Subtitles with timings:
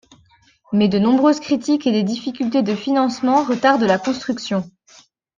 [0.73, 4.63] Mais de nombreuses critiques et des difficultés de financement retardent la construction.